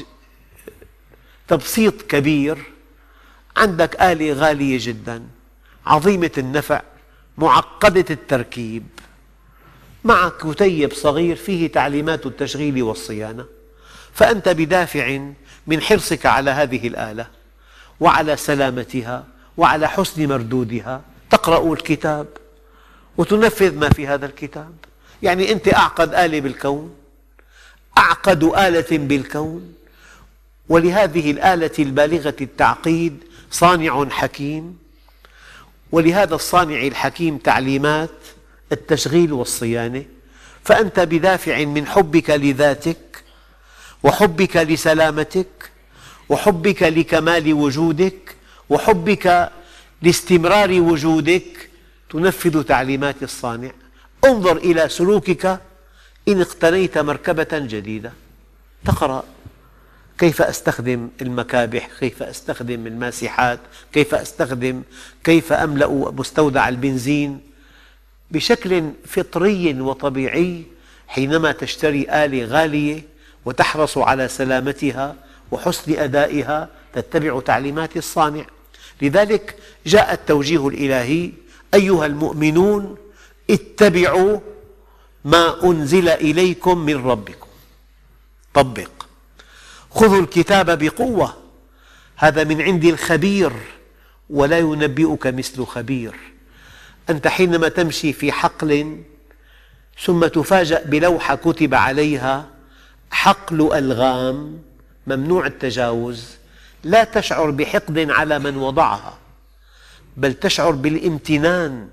[1.49, 2.59] تبسيط كبير
[3.57, 5.23] عندك آلة غالية جدا
[5.87, 6.83] عظيمة النفع.
[7.39, 8.87] معقدة التركيب.
[10.05, 13.45] معك كتيب صغير فيه تعليمات التشغيل والصيانة.
[14.13, 15.21] فأنت بدافع
[15.67, 17.27] من حرصك على هذه الآلة
[18.01, 19.25] وعلى سلامتها
[19.57, 21.03] وعلى حسن مردودها.
[21.31, 22.27] تقرأ الكتاب
[23.17, 24.73] وتنفذ ما في هذا الكتاب.
[25.23, 26.95] يعني أنت أعقد آلة بالكون
[27.99, 29.75] أعقد آلة بالكون.
[30.69, 34.88] ولهذه الآلة البالغة التعقيد صانع حكيم.
[35.93, 38.11] ولهذا الصانع الحكيم تعليمات
[38.73, 40.05] التشغيل والصيانة
[40.65, 43.25] فأنت بدافع من حبك لذاتك
[44.03, 45.71] وحبك لسلامتك
[46.29, 48.37] وحبك لكمال وجودك
[48.71, 49.51] وحبك
[50.03, 51.71] لاستمرار وجودك
[52.11, 53.71] تنفذ تعليمات الصانع.
[54.25, 55.61] انظر إلى سلوكك
[56.29, 58.13] إن اقتنيت مركبة جديدة.
[58.85, 59.25] تقرأ.
[60.19, 63.61] كيف أستخدم المكابح؟ كيف أستخدم الماسحات؟
[63.93, 64.83] كيف أستخدم؟
[65.25, 67.41] كيف أملأ مستودع البنزين؟
[68.31, 70.63] بشكل فطري وطبيعي
[71.09, 73.03] حينما تشتري آلة غالية
[73.45, 75.17] وتحرص على سلامتها
[75.51, 78.45] وحسن أدائها تتبع تعليمات الصانع.
[79.03, 81.31] لذلك جاء التوجيه الإلهي
[81.75, 82.97] أيها المؤمنون
[83.51, 84.41] اتبعوا
[85.25, 87.49] ما أنزل إليكم من ربكم.
[88.55, 88.98] طبق.
[89.91, 91.37] خذوا الكتاب بقوة.
[92.17, 93.53] هذا من عند الخبير
[94.31, 96.15] ولا ينبئك مثل خبير.
[97.11, 99.03] أنت حينما تمشي في حقل
[100.05, 102.47] ثم تفاجأ بلوحة كتب عليها
[103.11, 104.59] حقل ألغام
[105.07, 106.29] ممنوع التجاوز.
[106.85, 109.19] لا تشعر بحقد على من وضعها
[110.17, 111.89] بل تشعر بالامتنان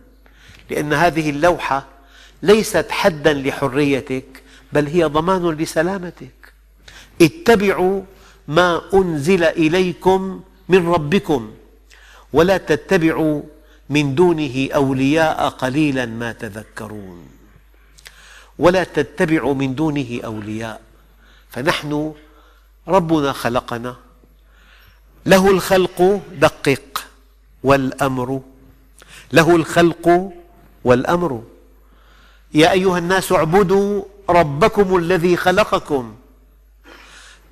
[0.70, 1.86] لأن هذه اللوحة
[2.44, 4.26] ليست حدا لحريتك
[4.74, 6.35] بل هي ضمان لسلامتك.
[7.22, 8.02] اتبعوا
[8.48, 11.52] ما أنزل إليكم من ربكم
[12.34, 13.42] ولا تتبعوا
[13.90, 17.28] من دونه أولياء قليلا ما تذكرون
[18.60, 20.82] ولا تتبعوا من دونه أولياء
[21.50, 22.14] فنحن
[22.88, 23.96] ربنا خلقنا
[25.26, 27.06] له الخلق دقق
[27.64, 28.42] والأمر
[29.34, 30.32] له الخلق
[30.84, 31.44] والأمر
[32.54, 36.16] يا أيها الناس اعبدوا ربكم الذي خلقكم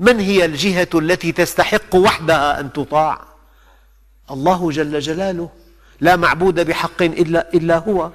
[0.04, 3.22] من هي الجهة التي تستحق وحدها أن تطاع؟
[4.32, 5.50] الله جل جلاله.
[6.02, 8.12] لا معبود بحق إلا, إلا هو.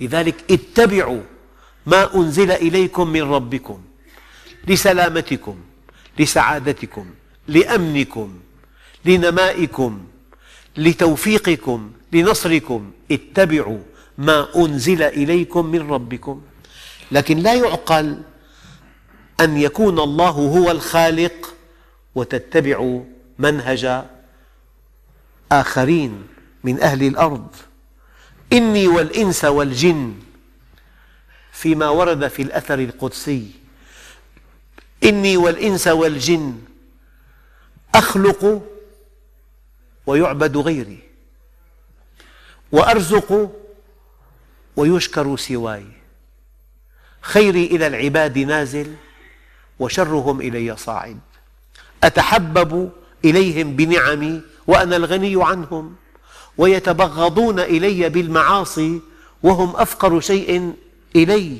[0.00, 1.22] لذلك اتبعوا
[1.86, 3.82] ما أنزل إليكم من ربكم
[4.66, 5.56] لسلامتكم
[6.18, 7.06] لسعادتكم
[7.48, 8.40] لأمنكم
[9.04, 10.04] لنمائكم
[10.76, 12.92] لتوفيقكم لنصركم.
[13.10, 13.78] اتبعوا
[14.18, 16.42] ما أنزل إليكم من ربكم.
[17.12, 18.22] لكن لا يعقل
[19.40, 21.54] أن يكون الله هو الخالق
[22.14, 23.00] وتتبع
[23.38, 24.04] منهج
[25.52, 26.26] آخرين
[26.64, 27.48] من أهل الأرض.
[28.52, 30.14] إني والإنس والجن
[31.52, 33.50] فيما ورد في الأثر القدسي.
[35.04, 36.60] إني والإنس والجن
[37.94, 38.62] أخلق
[40.06, 40.98] ويعبد غيري
[42.72, 43.50] وأرزق
[44.76, 45.86] ويشكر سواي.
[47.20, 48.96] خيري إلى العباد نازل
[49.78, 51.18] وشرهم إلي صاعد.
[52.04, 52.90] أتحبب
[53.24, 55.94] إليهم بنعمي وأنا الغني عنهم
[56.58, 59.00] ويتبغضون إلي بالمعاصي
[59.42, 60.72] وهم أفقر شيء
[61.16, 61.58] إلي.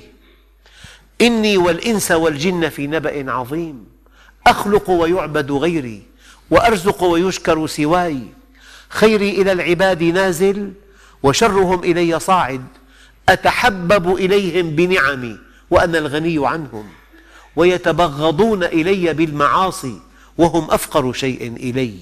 [1.21, 3.87] إني والإنس والجن في نبأ عظيم
[4.47, 6.03] أخلق ويعبد غيري
[6.51, 8.19] وأرزق ويشكر سواي.
[8.89, 10.73] خيري إلى العباد نازل
[11.23, 12.65] وشرهم إلي صاعد
[13.29, 15.39] أتحبب إليهم بنعمي
[15.71, 16.89] وأنا الغني عنهم.
[17.57, 20.01] ويتبغضون إلي بالمعاصي
[20.39, 21.95] وهم أفقر شيء إلي.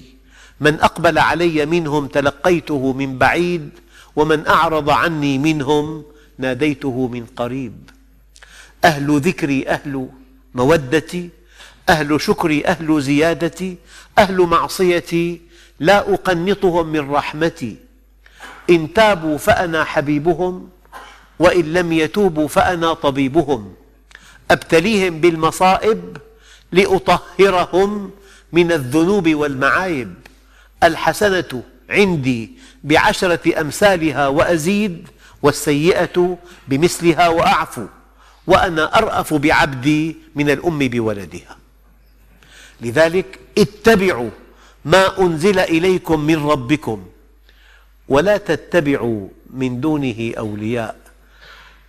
[0.59, 3.69] من أقبل علي منهم تلقيته من بعيد
[4.15, 6.03] ومن أعرض عني منهم
[6.37, 7.89] ناديته من قريب.
[8.85, 10.09] أهل ذكري أهل
[10.55, 11.29] مودتي
[11.89, 13.77] أهل شكري أهل زيادتي
[14.17, 15.41] أهل معصيتي
[15.79, 17.75] لا أقنطهم من رحمتي.
[18.69, 20.69] إن تابوا فأنا حبيبهم
[21.39, 23.73] وإن لم يتوبوا فأنا طبيبهم.
[24.53, 26.17] أبتليهم بالمصائب
[26.71, 28.11] لأطهرهم
[28.53, 30.13] من الذنوب والمعايب.
[30.83, 32.51] الحسنة عندي
[32.83, 35.07] بعشرة أمثالها وأزيد
[35.41, 36.37] والسيئة
[36.67, 37.85] بمثلها وأعفو
[38.47, 41.57] وأنا أرأف بعبدي من الأم بولدها.
[42.81, 44.29] لذلك اتبعوا
[44.85, 47.05] ما أنزل إليكم من ربكم
[48.07, 50.95] ولا تتبعوا من دونه أولياء.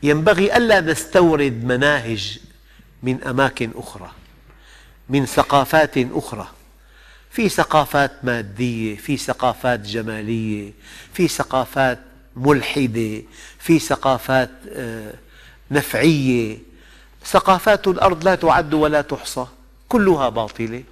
[0.03, 2.39] ينبغي ألا نستورد مناهج
[3.05, 4.11] من أماكن أخرى
[5.09, 6.49] من ثقافات أخرى.
[7.31, 10.73] في ثقافات مادية في ثقافات جمالية
[11.13, 11.99] في ثقافات
[12.37, 13.23] ملحدة
[13.59, 15.15] في ثقافات آه،
[15.71, 16.59] نفعية.
[17.27, 19.47] ثقافات الأرض لا تعد ولا تحصى
[19.89, 20.83] كلها باطلة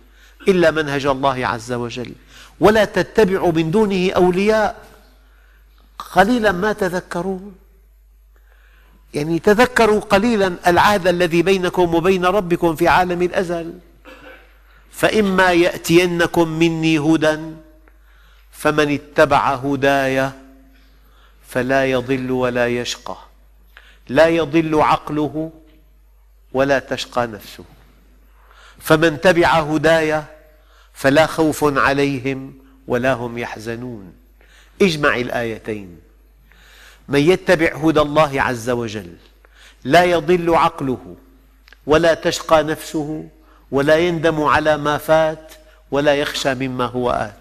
[0.49, 2.13] إلا منهج الله عز وجل.
[2.61, 4.87] ولا تتبعوا من دونه أولياء.
[5.99, 7.55] قليلا ما تذكرون.
[9.15, 13.79] يعني تذكروا قليلا العهد الذي بينكم وبين ربكم في عالم الأزل.
[14.91, 17.39] فإما يأتينكم مني هدى
[18.51, 20.31] فمن اتبع هداي
[21.49, 23.17] فلا يضل ولا يشقى.
[24.09, 25.53] لا يضل عقله
[26.53, 27.65] ولا تشقى نفسه.
[28.79, 30.23] فمن تبع هداي
[30.93, 32.55] فلا خوف عليهم
[32.87, 34.13] ولا هم يحزنون.
[34.83, 36.01] اجمع الآيتين.
[37.09, 39.17] من يتبع هدى الله عز وجل
[39.85, 41.17] لا يضل عقله
[41.87, 43.29] ولا تشقى نفسه
[43.71, 45.53] ولا يندم على ما فات
[45.91, 47.35] ولا يخشى مما هو آت.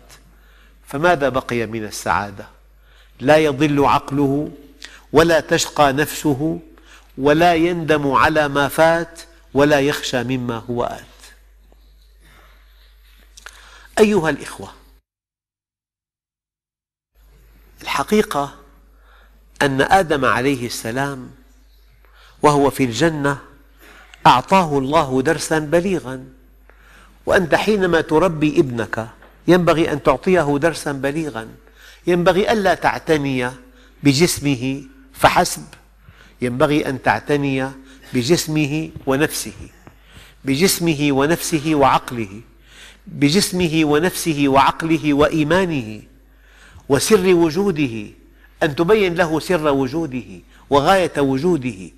[0.87, 2.47] فماذا بقي من السعادة؟
[3.19, 4.51] لا يضل عقله
[5.13, 6.59] ولا تشقى نفسه
[7.17, 9.21] ولا يندم على ما فات
[9.53, 11.03] ولا يخشى مما هو آت.
[13.99, 14.73] أيها الإخوة
[17.81, 18.60] الحقيقة
[19.61, 21.29] أن آدم عليه السلام
[22.41, 23.37] وهو في الجنة
[24.27, 26.23] أعطاه الله درسا بليغا.
[27.25, 29.07] وأنت حينما تربي ابنك
[29.47, 31.47] ينبغي أن تعطيه درسا بليغا.
[32.07, 33.51] ينبغي ألا تعتني
[34.03, 35.65] بجسمه فحسب.
[36.41, 37.69] ينبغي أن تعتني
[38.13, 39.59] بجسمه ونفسه.
[40.45, 42.41] بجسمه ونفسه وعقله.
[43.07, 46.01] بجسمه ونفسه وعقله وإيمانه.
[46.89, 48.20] وسر وجوده.
[48.63, 51.91] أن تبين له سر وجوده وغاية وجوده.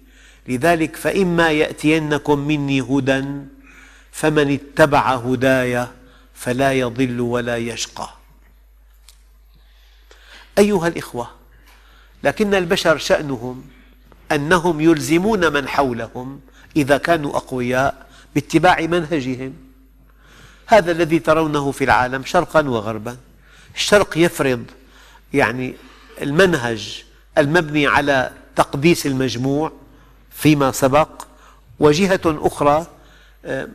[0.47, 3.25] لذلك فإما يأتينكم مني هدى
[4.11, 5.87] فمن اتبع هداي
[6.33, 8.09] فلا يضل ولا يشقى.
[10.57, 11.29] أيها الإخوة
[12.23, 13.65] لكن البشر شأنهم
[14.31, 16.41] أنهم يلزمون من حولهم
[16.75, 19.53] إذا كانوا أقوياء باتباع منهجهم.
[20.67, 23.17] هذا الذي ترونه في العالم شرقا وغربا.
[23.75, 24.65] الشرق يفرض
[25.33, 25.75] يعني
[26.21, 27.03] المنهج
[27.37, 29.71] المبني على تقديس المجموع
[30.31, 31.09] فيما سبق
[31.79, 32.87] وجهة أخرى
[33.45, 33.67] آه،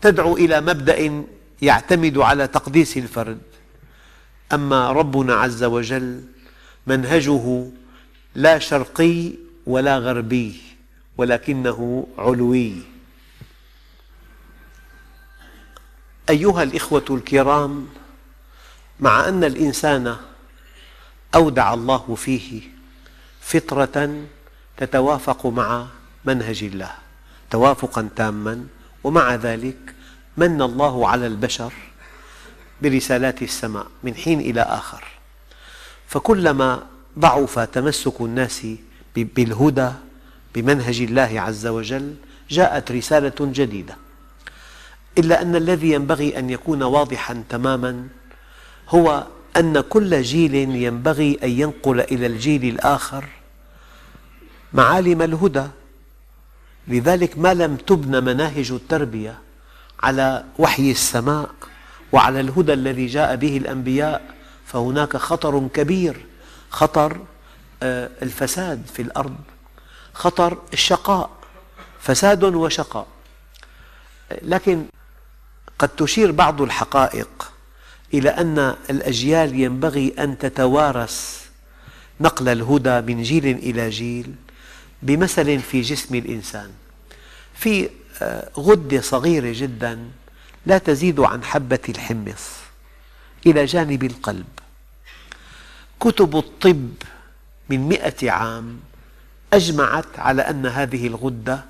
[0.00, 1.24] تدعو إلى مبدأ
[1.62, 3.40] يعتمد على تقديس الفرد.
[4.52, 6.24] أما ربنا عز وجل
[6.86, 7.66] منهجه
[8.34, 9.32] لا شرقي
[9.66, 10.60] ولا غربي
[11.16, 12.74] ولكنه علوي.
[16.30, 17.88] أيها الإخوة الكرام
[19.00, 20.16] مع أن الإنسان
[21.34, 22.62] أودع الله فيه
[23.40, 24.24] فطرة
[24.76, 25.86] تتوافق مع
[26.24, 26.92] منهج الله
[27.50, 28.66] توافقا تاما
[29.04, 29.94] ومع ذلك
[30.36, 31.72] من الله على البشر
[32.82, 35.04] برسالات السماء من حين إلى آخر.
[36.08, 36.86] فكلما
[37.18, 38.66] ضعف تمسك الناس
[39.14, 39.90] بالهدى
[40.54, 42.14] بمنهج الله عز وجل
[42.50, 43.96] جاءت رسالة جديدة.
[45.18, 48.08] إلا أن الذي ينبغي أن يكون واضحا تماما
[48.88, 49.26] هو
[49.56, 53.24] أن كل جيل ينبغي أن ينقل إلى الجيل الآخر
[54.72, 55.66] معالم الهدى.
[56.88, 59.38] لذلك ما لم تبنى مناهج التربية
[60.02, 61.50] على وحي السماء
[62.12, 64.34] وعلى الهدى الذي جاء به الأنبياء
[64.66, 66.26] فهناك خطر كبير
[66.70, 67.20] خطر
[67.82, 69.36] آه، الفساد في الأرض
[70.14, 71.30] خطر الشقاء
[72.00, 73.06] فساد وشقاء.
[74.42, 74.84] لكن
[75.78, 77.52] قد تشير بعض الحقائق
[78.14, 78.58] إلى أن
[78.90, 81.46] الأجيال ينبغي أن تتوارث
[82.20, 84.34] نقل الهدى من جيل إلى جيل
[85.02, 86.70] بمثل في جسم الإنسان.
[87.54, 87.88] في
[88.22, 89.98] آه، غدة صغيرة جدا
[90.66, 92.48] لا تزيد عن حبة الحمص
[93.46, 94.46] إلى جانب القلب.
[96.00, 96.88] كتب الطب
[97.70, 98.80] من مئة عام
[99.52, 101.64] أجمعت على أن هذه الغدة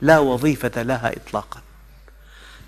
[0.00, 1.60] لا وظيفة لها إطلاقا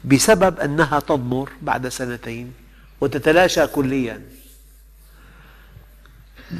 [0.04, 2.52] بسبب أنها تضمر بعد سنتين
[3.00, 4.22] وتتلاشى كليا.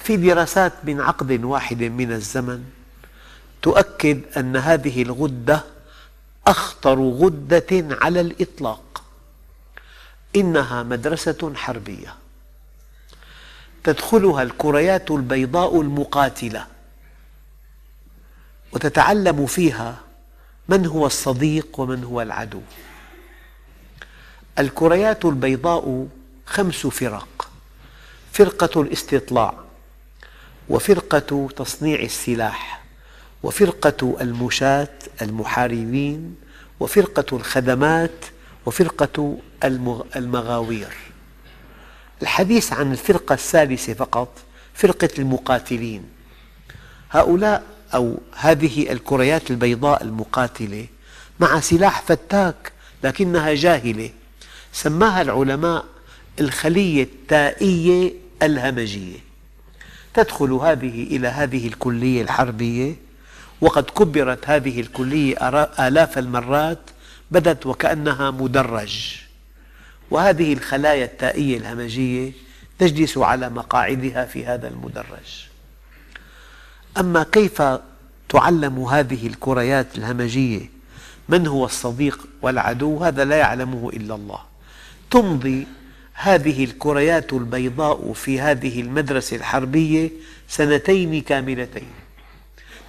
[0.03, 2.65] في دراسات من عقد واحد من الزمن
[3.63, 5.65] تؤكد أن هذه الغدة
[6.47, 9.03] أخطر غدة على الإطلاق.
[10.37, 12.15] إنها مدرسة حربية.
[13.85, 16.67] تدخلها الكريات البيضاء المقاتلة.
[18.73, 19.97] وتتعلم فيها
[20.69, 22.61] من هو الصديق ومن هو العدو.
[24.59, 26.09] الكريات البيضاء
[26.49, 27.49] خمس فرق.
[28.33, 29.55] فرقة الاستطلاع
[30.69, 32.83] وفرقة تصنيع السلاح
[33.43, 34.89] وفرقة المشاة
[35.23, 36.37] المحاربين
[36.81, 38.25] وفرقة الخدمات
[38.67, 39.39] وفرقة
[40.17, 40.97] المغاوير.
[42.23, 44.29] الحديث عن الفرقة الثالثة فقط
[44.75, 46.05] فرقة المقاتلين.
[47.11, 50.87] هؤلاء أو هذه الكريات البيضاء المقاتلة
[51.41, 52.73] مع سلاح فتاك
[53.05, 54.11] لكنها جاهلة
[54.73, 55.85] سماها العلماء
[56.41, 58.13] الخلية التائية
[58.43, 59.19] الهمجية.
[60.15, 62.97] تدخل هذه إلى هذه الكلية الحربية
[63.61, 65.37] وقد كبرت هذه الكلية
[65.89, 66.79] آلاف المرات
[67.31, 69.17] بدت وكأنها مدرج.
[70.11, 72.33] وهذه الخلايا التائية الهمجية
[72.79, 75.47] تجلس على مقاعدها في هذا المدرج.
[76.99, 77.63] أما كيف
[78.29, 80.71] تعلم هذه الكريات الهمجية؟
[81.29, 84.41] من هو الصديق والعدو؟ هذا لا يعلمه إلا الله.
[85.11, 85.67] تمضي
[86.21, 90.11] هذه الكريات البيضاء في هذه المدرسة الحربية
[90.49, 91.91] سنتين كاملتين.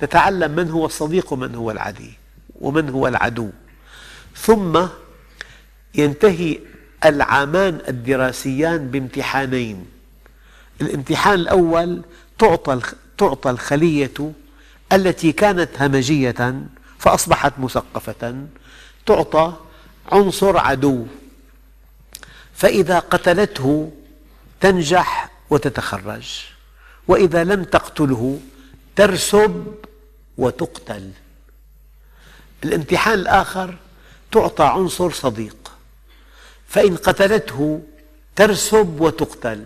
[0.02, 2.14] تتعلم من هو الصديق ومن هو العدي
[2.62, 3.50] ومن هو العدو.
[4.36, 4.86] ثم
[5.96, 6.60] ينتهي
[7.06, 9.86] العامان الدراسيان بامتحانين.
[10.82, 12.02] الامتحان الأول
[13.18, 14.32] تعطى الخلية
[14.94, 16.64] التي كانت همجية
[17.00, 18.48] فأصبحت مثقفة.
[19.06, 19.54] تعطى
[20.12, 21.08] عنصر عدو.
[22.60, 23.92] فإذا قتلته
[24.60, 26.46] تنجح وتتخرج
[27.08, 28.40] وإذا لم تقتله
[28.96, 29.76] ترسب
[30.38, 31.12] وتقتل.
[32.64, 33.76] الامتحان الآخر
[34.32, 35.72] تعطى عنصر صديق.
[36.68, 37.82] فإن قتلته
[38.36, 39.66] ترسب وتقتل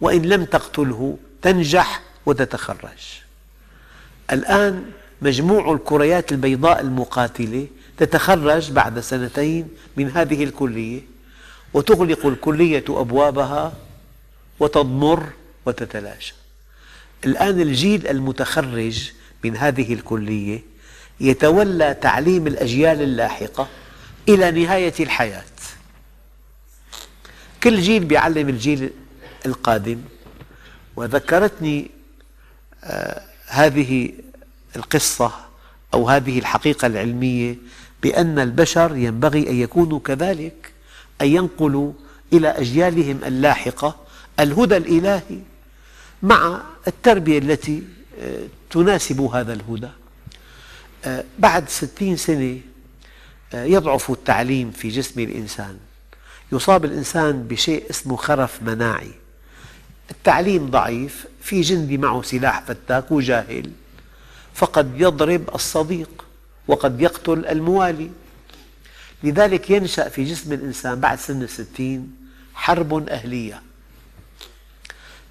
[0.00, 3.22] وإن لم تقتله تنجح وتتخرج.
[4.32, 4.90] الآن
[5.22, 7.66] مجموع الكريات البيضاء المقاتلة
[7.96, 11.15] تتخرج بعد سنتين من هذه الكلية.
[11.76, 13.72] وتغلق الكلية أبوابها
[14.60, 15.26] وتضمر
[15.66, 16.34] وتتلاشى.
[17.24, 19.12] الآن الجيل المتخرج
[19.44, 20.62] من هذه الكلية
[21.20, 23.68] يتولى تعليم الأجيال اللاحقة
[24.28, 25.44] إلى نهاية الحياة.
[27.62, 28.90] كل جيل يعلم الجيل
[29.46, 30.00] القادم.
[30.96, 31.90] وذكرتني
[32.84, 34.12] آه، هذه
[34.76, 35.32] القصة
[35.94, 37.56] أو هذه الحقيقة العلمية
[38.02, 40.75] بأن البشر ينبغي أن يكونوا كذلك.
[41.20, 41.92] أن ينقلوا
[42.32, 43.96] إلى أجيالهم اللاحقة
[44.40, 45.38] الهدى الإلهي
[46.22, 47.82] مع التربية التي
[48.20, 49.88] آه، تناسب هذا الهدى.
[51.04, 52.60] آه، بعد ستين سنة
[53.54, 55.76] يضعف التعليم في جسم الإنسان.
[56.52, 59.10] يصاب الإنسان بشيء اسمه خرف مناعي.
[60.10, 63.70] التعليم ضعيف في جندي معه سلاح فتاك وجاهل
[64.54, 66.24] فقد يضرب الصديق
[66.68, 68.10] وقد يقتل الموالي.
[69.26, 72.16] لذلك ينشأ في جسم الإنسان بعد سن الستين
[72.54, 73.62] حرب أهلية.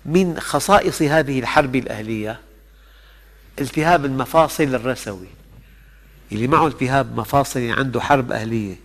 [0.05, 2.39] من خصائص هذه الحرب الأهلية
[3.61, 5.27] التهاب المفاصل الرسوي
[6.31, 8.75] اللي معه التهاب مفاصل عنده حرب أهلية.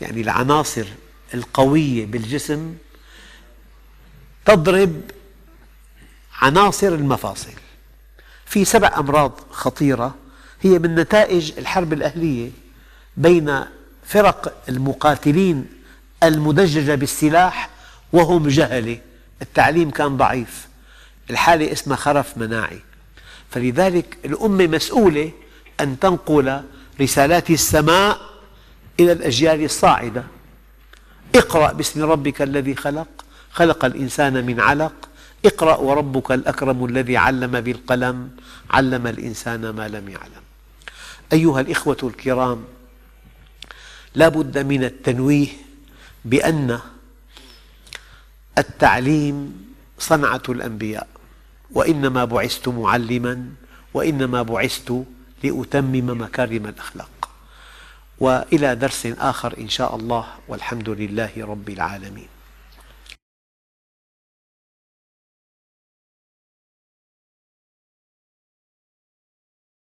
[0.00, 0.86] يعني العناصر
[1.34, 2.74] القوية بالجسم
[4.44, 5.00] تضرب
[6.40, 7.52] عناصر المفاصل.
[8.44, 10.14] في سبع أمراض خطيرة
[10.60, 12.50] هي من نتائج الحرب الأهلية
[13.16, 13.64] بين
[14.06, 15.66] فرق المقاتلين
[16.22, 17.70] المدججة بالسلاح
[18.12, 18.98] وهم جهلة
[19.42, 20.68] التعليم كان ضعيف.
[21.30, 22.80] الحالة اسمها خرف مناعي.
[23.50, 25.30] فلذلك الأمة مسؤولة
[25.80, 26.62] أن تنقل
[27.00, 28.20] رسالات السماء
[29.00, 30.24] إلى الأجيال الصاعدة.
[31.34, 33.08] اقرأ باسم ربك الذي خلق.
[33.52, 34.92] خلق الإنسان من علق.
[35.44, 38.30] اقرأ وربك الأكرم الذي علم بالقلم.
[38.70, 40.42] علم الإنسان ما لم يعلم.
[41.32, 42.64] أيها الإخوة الكرام
[44.16, 45.48] لا بد من التنويه
[46.24, 46.80] بأن
[48.58, 49.36] التعليم
[49.98, 51.08] صنعة الأنبياء
[51.70, 53.34] وإنما بعثت معلما
[53.94, 55.04] وإنما بعثت
[55.44, 57.28] لأتمم مكارم الأخلاق.
[58.20, 62.35] وإلى درس آخر إن شاء الله والحمد لله رب العالمين.